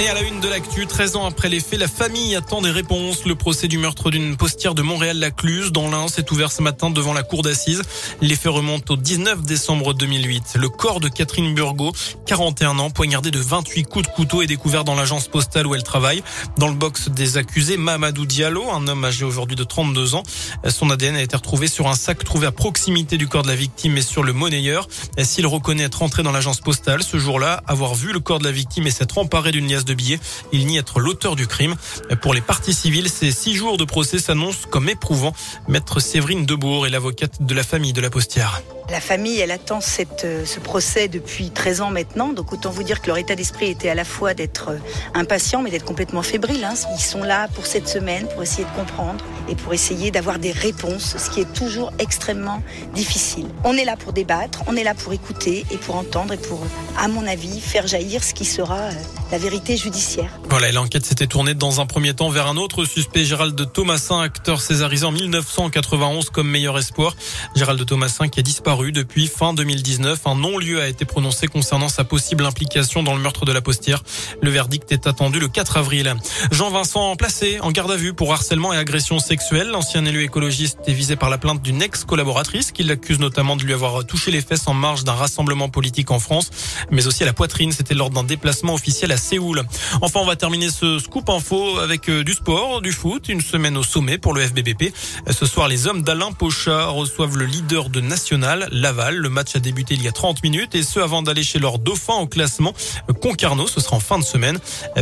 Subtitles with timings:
[0.00, 2.70] Et à la une de l'actu, 13 ans après les faits, la famille attend des
[2.70, 3.26] réponses.
[3.26, 7.12] Le procès du meurtre d'une postière de Montréal-Lacluse dans l'Ain s'est ouvert ce matin devant
[7.12, 7.82] la cour d'assises.
[8.22, 10.54] Les faits remontent au 19 décembre 2008.
[10.56, 11.92] Le corps de Catherine Burgot,
[12.24, 15.82] 41 ans, poignardé de 28 coups de couteau est découvert dans l'agence postale où elle
[15.82, 16.22] travaille.
[16.56, 20.22] Dans le box des accusés, Mamadou Diallo, un homme âgé aujourd'hui de 32 ans.
[20.66, 23.54] Son ADN a été retrouvé sur un sac trouvé à proximité du corps de la
[23.54, 24.88] victime et sur le monnayeur.
[25.22, 28.52] S'il reconnaît être entré dans l'agence postale ce jour-là, avoir vu le corps de la
[28.52, 30.20] victime et s'être emparé d'une liasse billets.
[30.52, 31.74] Il nie être l'auteur du crime.
[32.22, 35.34] Pour les parties civiles, ces six jours de procès s'annoncent comme éprouvants.
[35.68, 38.62] Maître Séverine Debourg est l'avocate de la famille de la postière.
[38.90, 42.32] La famille, elle attend cette, euh, ce procès depuis 13 ans maintenant.
[42.32, 44.78] Donc autant vous dire que leur état d'esprit était à la fois d'être euh,
[45.14, 46.64] impatient, mais d'être complètement fébrile.
[46.64, 46.74] Hein.
[46.96, 50.50] Ils sont là pour cette semaine, pour essayer de comprendre et pour essayer d'avoir des
[50.50, 53.46] réponses, ce qui est toujours extrêmement difficile.
[53.62, 56.60] On est là pour débattre, on est là pour écouter et pour entendre et pour,
[56.98, 58.92] à mon avis, faire jaillir ce qui sera euh,
[59.30, 60.30] la vérité judiciaire.
[60.48, 64.60] Voilà, l'enquête s'était tournée dans un premier temps vers un autre suspect, Gérald Thomasin, acteur
[64.60, 67.14] césarisé en 1991 comme meilleur espoir.
[67.54, 70.26] Gérald Thomasin qui a disparu depuis fin 2019.
[70.26, 74.02] Un non-lieu a été prononcé concernant sa possible implication dans le meurtre de la postière.
[74.42, 76.14] Le verdict est attendu le 4 avril.
[76.50, 79.70] Jean-Vincent placé en garde à vue pour harcèlement et agression sexuelle.
[79.70, 83.72] L'ancien élu écologiste est visé par la plainte d'une ex-collaboratrice qui l'accuse notamment de lui
[83.72, 86.50] avoir touché les fesses en marge d'un rassemblement politique en France,
[86.90, 87.72] mais aussi à la poitrine.
[87.72, 89.59] C'était lors d'un déplacement officiel à Séoul.
[90.00, 93.76] Enfin, on va terminer ce scoop info avec euh, du sport, du foot, une semaine
[93.76, 94.92] au sommet pour le FBBP.
[95.30, 98.68] Ce soir, les hommes d'Alain Pocha reçoivent le leader de National.
[98.72, 99.16] Laval.
[99.16, 101.78] Le match a débuté il y a 30 minutes et ce avant d'aller chez leur
[101.78, 102.72] dauphin au classement
[103.20, 103.66] Concarneau.
[103.66, 104.58] Ce sera en fin de semaine.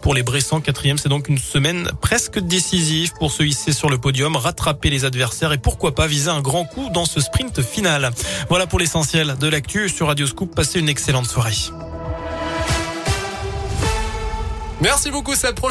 [0.00, 3.98] Pour les Bressans, quatrième, c'est donc une semaine presque décisive pour se hisser sur le
[3.98, 8.10] podium, rattraper les adversaires et pourquoi pas viser un grand coup dans ce sprint final.
[8.48, 10.54] Voilà pour l'essentiel de l'actu sur Radio Scoop.
[10.54, 11.52] Passez une excellente soirée.
[14.82, 15.70] Merci beaucoup, cette prochaine